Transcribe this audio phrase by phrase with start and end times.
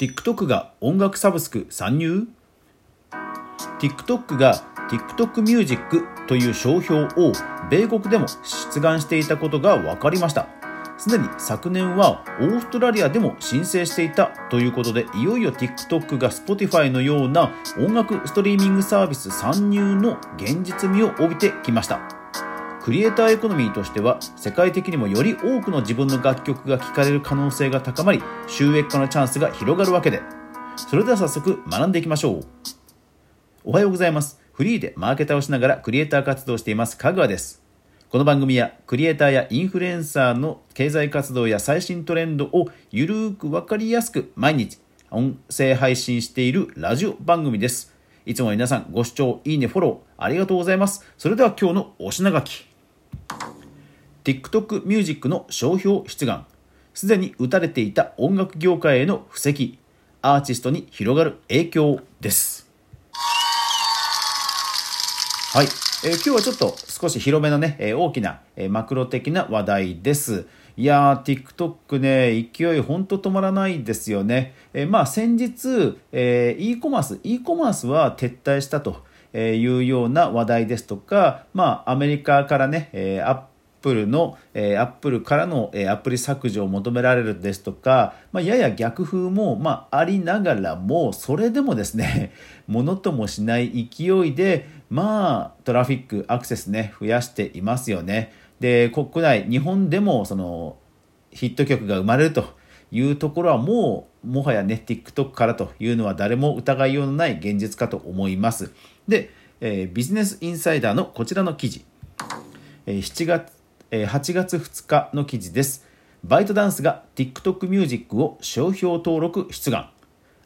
[0.00, 2.26] TikTok が音楽サブスク参入
[3.78, 4.54] ?TikTok が
[4.88, 5.78] TikTok Music
[6.26, 7.32] という商標を
[7.70, 8.26] 米国でも
[8.72, 10.48] 出願していたことが分かりました。
[10.96, 22.19] すでに昨年はオーストラリアでも申請していたということでいよいよ TikTok が Spotify のような音楽ストリーミングサービス参入の現実味を帯びてきました
[22.82, 30.22] クリエイターエコノミーとしては世界的にもより多くの自分の楽曲が聴かれる可能性が高まり収益化のチャンスが広がるわけで。
[30.76, 32.46] それでは早速学んでいきましょう。
[33.64, 36.96] おはようございますフリーでマーケターをしながらクリエイター活動しています。
[36.96, 37.62] かぐわです。
[38.08, 44.78] この番組はクリエイターやインフルエンサーの経済活動や最新トレンドをゆるーくわかりやすく毎日
[45.10, 47.94] 音声配信しているラジオ番組です。
[48.24, 51.04] いつも皆さんご視聴いいねフォローありがとうございます。
[51.18, 52.69] それでは今日のお品書き。
[54.24, 56.46] TikTok ミュージックの商標出願。
[56.94, 59.78] すでに打たれていた音楽業界への布石。
[60.22, 62.68] アーティストに広がる影響です。
[65.52, 65.66] はい、
[66.04, 70.46] えー、今日はちょっと少し広めのね、えー、大きな、えー、マクロ的な話題です。
[70.76, 83.42] いやー TikTok ね勢いほんと止まらないですよね、えまあ先日、え e コマース e コマースは撤退したというような話題ですとか、まあ、アメリカからね、えアッ
[83.80, 92.32] プルの、えー、アップルからの、えー、アプリ削除を求められるですとか、まあ、やや逆風も、まあ、ありながらも、それでもですね、
[92.66, 98.32] ものともしない勢いで、まあ、トラフィック、アクセスね、増やしていますよね。
[98.60, 100.76] で、国内、日本でも、その、
[101.30, 102.44] ヒット曲が生まれると
[102.90, 108.72] いうところはもう、もはやね、TikTok からというのは誰も疑いようのない現実かと思います。
[109.08, 111.84] で、えー、ビジネスインサイダーのこちらの記事。
[112.86, 113.60] えー、7月
[113.92, 115.84] え、8月2日の記事です。
[116.22, 119.90] バイトダンスが TikTok ミュージックを商標登録出願。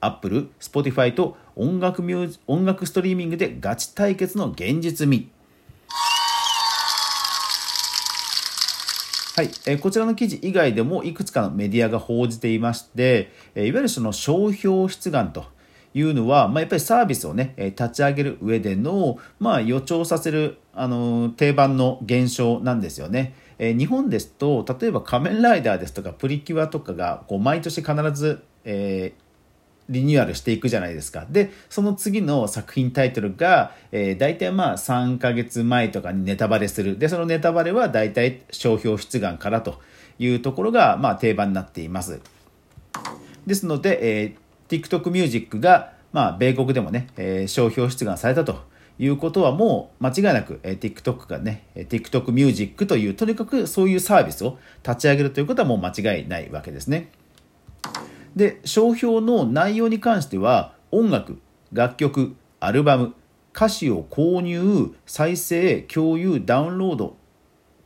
[0.00, 5.28] Apple、Spotify と音楽ミュー音楽ストリーミングでガチ対決の現実味。
[9.36, 15.44] はい、え、こちらの記事以外でもいくつかのメディアが報じていまして、え、いわゆるその商標出願と
[15.92, 23.34] いうのは、まあ、やっぱりサービスをね、え立ち上げる上での、まあ、予兆させる、あの、定番の現象なんですよね。
[23.58, 29.25] え日本ですと、例えば仮面ライダーですとかプリキュアとかが、こう、毎年必ず、えー
[29.88, 31.26] リニューアルしていくじゃないですか。
[31.30, 36.98] で、その次の作品タイトルが、えー、大体まあ3ヶ月前とかにネタバレする。
[36.98, 39.80] で、そのネタバレは大体商標出願からと
[40.18, 42.20] いうところが、まあ定番になっています。
[43.46, 48.64] ですので、えー、TikTok ミュージックが、まあ、米国でもね、えー、商標出願されたと
[48.98, 57.10] いうことはもう間違いなく、えー、TikTok がね、TikTok ミュージックという、とにかくそういうサービスを立ち上げるということはもう間違いないわけですね。
[58.36, 61.40] で、商標の内容に関しては、音楽、
[61.72, 63.14] 楽曲、アルバム、
[63.54, 67.16] 歌詞を購入、再生、共有、ダウンロード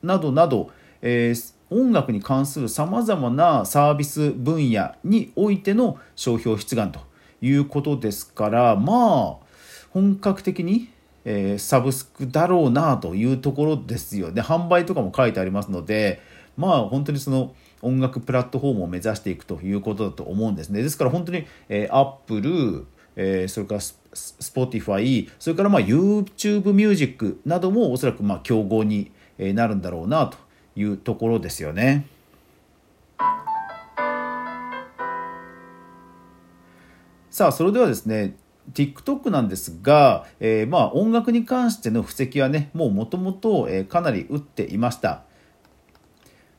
[0.03, 7.01] などなど、えー、音楽に関するさまざまなサービス分野においての商標出願と
[7.41, 9.47] いうことですからまあ
[9.91, 10.91] 本格的に、
[11.25, 14.43] えー、サブスクだろうなというところですよね。
[14.43, 16.21] 販売とかも書いてありますので
[16.57, 30.39] まあ本当にその音楽プラットフォームを目指していくということだと思うんですねですから本当に、えー、Apple えー、それから Spotify それからまあ YouTube ミュージックなどもおそらくまあ競合になるんだろうなと
[30.77, 32.07] いうところですよね。
[37.31, 38.37] さあそれではですね
[38.73, 45.25] TikTok なんですが、えー、まあ音楽に関しての布石はねもうもともとかなり打っていました。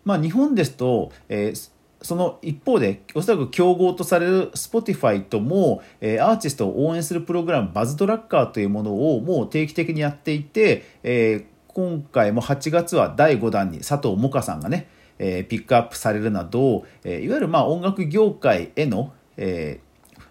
[0.03, 14.87] まあ、日本ですと、えー、その一方でおそらく競合とされる Spotify とも、えー、アーティストを応援するプログラムバズトラッカーというものをもう定期的にやっていて、えー、今回も8月は第5弾に佐藤萌歌さんがね、
[15.19, 20.21] えー、ピックアップされるなど、えー、いわゆるまあ音楽業界への、えー、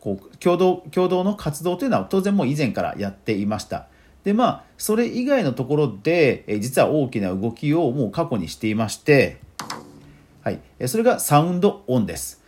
[0.00, 3.86] こう共同共同の活動というのは当然もう以前からやっていました。
[4.24, 9.38] でまあそれ以外のところで、え、実は大きな動きをもう過去にしていまして、
[10.42, 12.42] はい、それがサウンドオンです。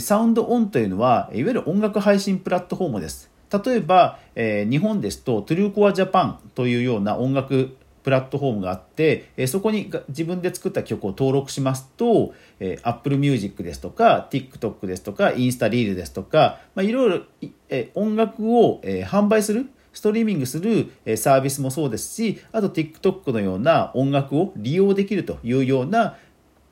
[0.00, 3.30] サウンドオンというのはいわゆる音楽配信プラットフォームです。
[3.64, 7.76] 例えば、え、日本ですとトゥルーコアジャパンというような音楽
[8.06, 26.18] プラットフォームがあって、えそこに自分で作った曲を登録しますと、え Apple Music ですとか TikTok ですとかインスタリールですとか、まあ、いろいろ、え音楽を、え販売するストリーミングするサービスもそうですしあと TikTok のような音楽を利用できるというような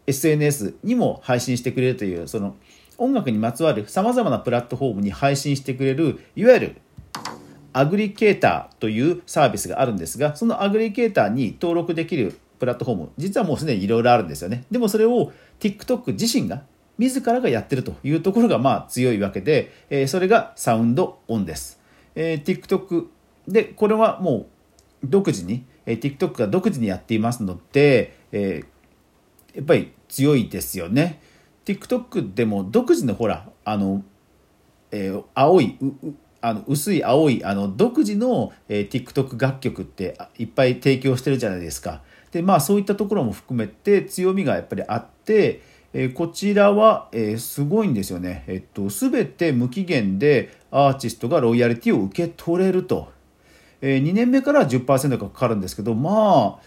[0.06, 2.54] SNS にも配信してくれるというその
[2.98, 6.76] 音楽にまつわるさまざまなプラットフォームに配信してくれるいわゆる
[7.72, 14.64] アグリケーターというサービスがあるんですがそのアグリケーターに登録できるプラットフォーム実はもうすでにいろいろあるんですよね。
[14.70, 16.62] でもそれを TikTok 自身が
[16.98, 21.80] 自らがやってるというところがまあ強いわけで、え、それがサウンドオンです、
[22.14, 23.06] えー、TikTok
[23.46, 24.46] でこれはも
[25.02, 31.20] う独自に、えー、TikTok が独自にやっていますので、えー、やっぱり強いですよね
[31.64, 34.02] TikTok でも独自のほらあの、
[34.90, 35.78] えー、青い
[36.40, 42.02] あの薄い青いあの独自の、えー、TikTok 楽曲っていっぱい提供してるじゃないですか。
[42.32, 45.62] でまあそういったところも含めて強みがやっぱりあって、
[45.94, 48.44] えー、こちらは、えー、すごいんですよね。
[48.46, 53.14] えっと全て無期限でアーティストがロイヤリティを受け取れると。
[53.86, 56.58] え、2年目から10%がかかるんですけどま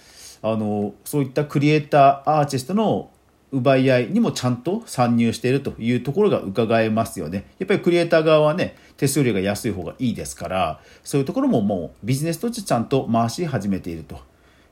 [0.44, 3.10] ああのそういったクリエイターアーティストの
[3.52, 7.50] 奪い合いにもちゃんと参入しているというところが伺えますよね。
[7.60, 14.20] やっぱりクリエイター側はね、手数料が安い方がいいですから、そういうところももうビジネスとしてちゃんと回し始めていると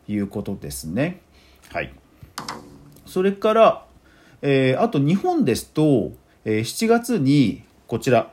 [0.09, 1.21] いうことですね。
[1.71, 1.93] はい。
[3.05, 3.85] それから、
[4.41, 6.11] えー、あと日本ですと、
[6.43, 8.29] えー、7月にこちら、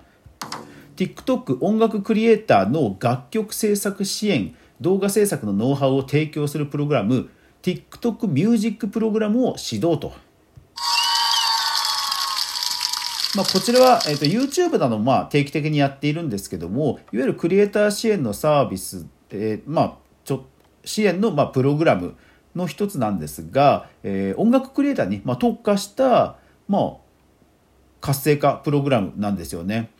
[0.96, 7.30] TikTok 音楽クリエイターの楽曲制作支援、動画制作のノウハウを提供するプログラム、
[7.62, 10.12] TikTok ミュージックプログラムを指導と
[13.34, 20.44] まあ、こちらは、えーと、YouTube などもまあ定期的にやっているんですけどもいわゆるクリエイター支援のサービス、えー、まあ、ちょ
[20.84, 22.14] 支援のまあプログラム
[22.54, 26.36] の一つなんですが、えー、音楽クリエイターにまあ特化した、
[26.68, 26.96] まあ、
[28.02, 29.90] 活性化プログラムなんですよね。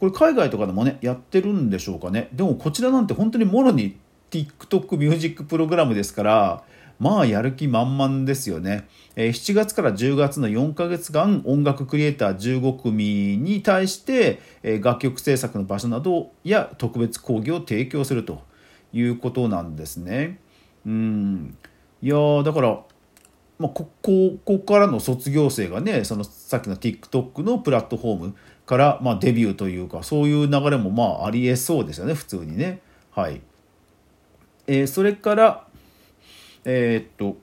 [0.00, 3.98] これ海外とかでもねやってるんでしょうかねでもこちらなんて本当にもろに
[4.30, 6.62] TikTok ミュージックプログラムですから
[6.98, 8.86] まあやる気満々ですよね。
[9.16, 18.42] え7月から10月の4ヶ月間音楽クリエイター15組に対して、え楽曲制作の場所などや特別講義を提供すると
[18.92, 20.40] いうことなんですね。
[20.84, 21.56] うん
[22.02, 22.80] いやだから、
[23.60, 32.80] まあ、ここからの卒業生がねそのさっきの TikTok のプラットフォームから、まあ、デビューというかそういう流れもまあありえそうですよね普通にね。
[33.10, 33.42] はい
[34.66, 35.66] えー、それから
[36.64, 37.36] えー、っと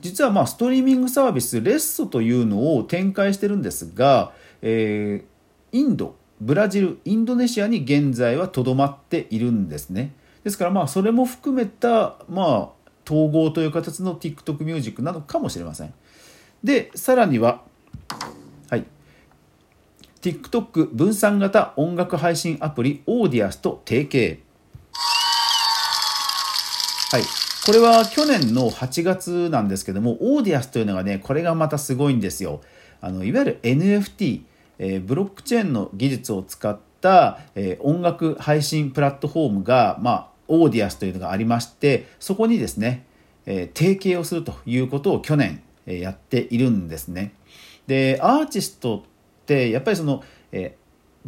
[0.00, 4.32] 実はまあストリーミングサービスレッソというのを展開してるんですが、
[4.62, 10.12] えー、インドブラジルインドネシアに現在はとどまっているんですね
[10.42, 12.75] ですからまあそれも含めたまあ
[13.06, 15.94] 統合という形の TikTok ミュージックなのかもしれません。
[16.64, 17.62] でさらには
[18.68, 18.84] はい。
[20.20, 24.40] TikTok 分散型音楽配信アプリ Audius と提携。
[27.12, 27.22] はい。
[27.64, 32.60] これは去年の8月なんですけども、 Audius というのがね、これがまたすごいんですよ。
[33.00, 34.42] あのいわゆる NFT、
[34.78, 43.04] えー、ブロックチェーンの技術を使った、えー、音楽配信プラットフォームが、まあ、 Audius というのがありまして、そこにですね、
[43.46, 47.34] えー、提携をするということを去年、えー、やっているんですね。
[47.86, 49.02] で、アーティストっ
[49.46, 50.22] てやっぱりその、
[50.52, 50.76] え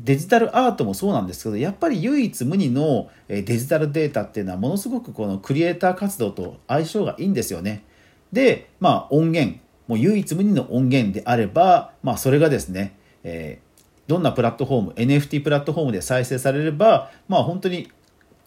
[0.02, 7.84] デジタルアートもそうなんですけどやっぱり唯一無二のデジタルデータっていうのはものすごくこのクリエイター活動と相性がいいんですよね。
[8.32, 17.90] で、まあ、音源もう唯一無二の音源であれば、まあ、それがですね、えー、どんなプラットフォーム NFT プラットフォームで再生されれば、まあ、本当に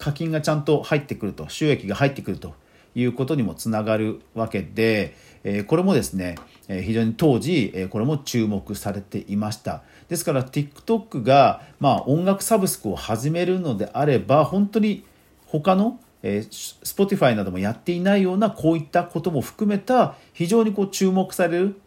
[0.02, 2.54] 課金がちゃんと入ってくると収益が入ってくると
[2.96, 6.36] いうことにもつながるわけで、え、これもですね、
[6.68, 15.06] え、非常に当時、え、これも注目されていましたですから TikTok が、まあ、音楽サブスクを始めるのであれば本当に
[15.46, 21.82] 他のえー、Spotify などもやっていないようなこういったことも含めた非常にこう注目される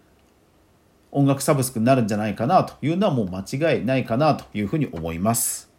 [1.12, 5.73] 音楽サブスクになるんじゃないかなというのはもう間違いないかなというふうに思います。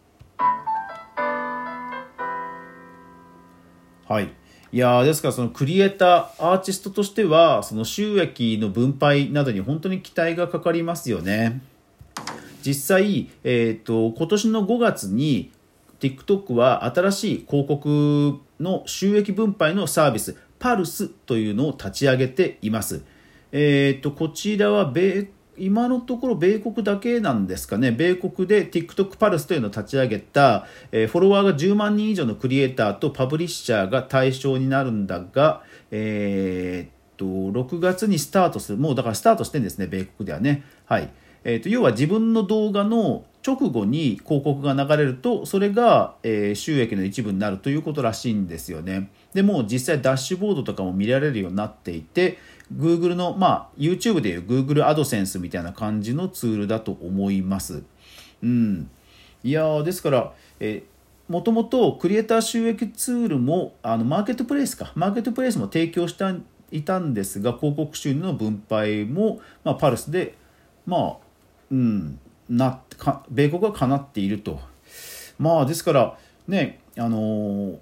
[4.08, 4.32] はい。
[4.72, 11.62] いやですからそのクリエイターアーティストとしてはその収益の分配などに本当に期待がかかりますよね
[12.66, 15.52] 実際、えーと、今年の5月に
[16.00, 23.04] TikTok は新しい広告の収益分配のサービスパルスというのを立ち上げています。
[23.52, 40.64] えーと、こちらは米今のところ米国だけなんですかね、米国で TikTok パルスというのを立ち上げた、えー、フォロワーが10万人以上のクリエイターとパブリッシャーが対象になるんだが、えー、っと、6月にスタートする、もうだからスタートしてんですね、米国ではね。
[40.84, 41.10] はい。
[41.44, 52.38] えー、と要は自分の動画の直後に広告が流れるとそれが、え、収益の一部になるということらしいんですよねでも実際ダッシュボードとかも見られるようになっていて
[52.74, 57.84] Google の、まあ、YouTube でいう Google AdSense みたいな感じのツールだと思います。
[58.42, 58.90] うん。
[59.44, 60.82] いやですから、え
[61.28, 66.34] もともとクリエイター収益ツールもあのマーケットプレイスかマーケットプレイスも提供した
[66.70, 70.34] いたんですが広告収入の分配も、まあ、パルスで
[70.86, 71.16] まあ
[71.70, 74.60] うんなか米国はかなっていると
[75.38, 77.78] まあですからねあのー、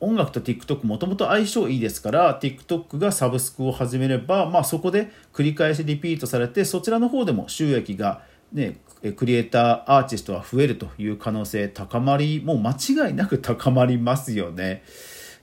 [0.00, 8.22] 音楽と TikTok もともと相性いいですから TikTok がサブスクを始めれば、まあ、そこで繰り返しリピートされてそちらの方でも収益が、
[8.52, 8.78] ね、
[9.16, 14.82] クリエイターアーティストは増えるという可能性高まりもう間違いなく高まりますよね。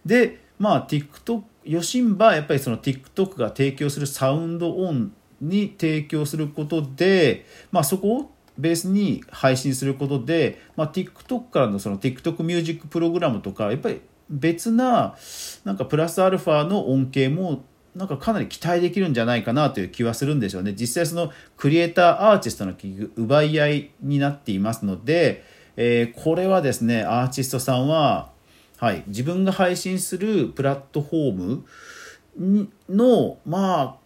[0.05, 15.15] でまあ TikTok ヨシンバやっぱりその TikTok が提供するサウンドオンに提供することで、まあ、そこをベースに配信することで、まあ、TikTok からのその TikTok ミュージックプログラムとかやっぱり別な
[15.63, 17.63] なんかプラスアルファの恩恵も
[17.95, 20.73] なんかかなり期待できるんじゃないかなという気はするんでしょうね。
[20.75, 22.73] 実際そのクリエイターアーティストの
[23.15, 25.43] 奪い合いになっていますので、
[25.77, 28.31] えー、これはですねアーティストさんは、
[28.77, 31.33] はい、自分が配信するプラットフォー
[32.39, 34.03] ムのまあ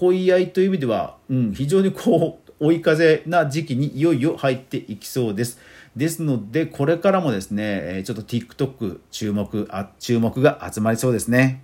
[0.00, 5.58] 囲い合いという意味では、うん、非常にこう追い風な時期にいよいよ入っていきそうです。
[5.96, 11.62] ですので、これからもですね、ちょっと TikTok 注目、あ注目が集まりそうですね。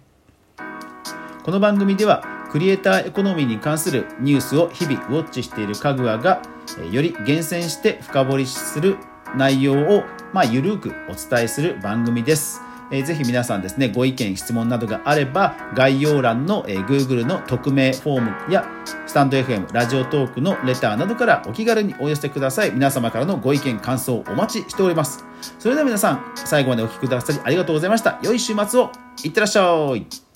[1.44, 6.42] この番組では、クリエイターエコノミーに関するニュースを日々ウォッチしているかぐわが、
[6.90, 8.96] より厳選して深掘りする
[9.36, 10.02] 内容を、
[10.32, 12.67] まあ、ゆるくお伝えする番組です。
[12.90, 18.66] えー、ぜひ皆さんですね、ご意見、質問などがあれば、概要欄の、えー、Google の匿名フォームや、
[19.06, 22.70] スタンド FM、ラジオトークのレターなどからお気軽にお寄せください。
[22.70, 25.24] 皆様からのご意見、感想をお待ちしております。
[25.58, 28.18] それでは皆さん、最後までお聴きくださりありがとうございました。
[28.22, 28.90] 良い週末を
[29.24, 30.27] いってらっしゃい。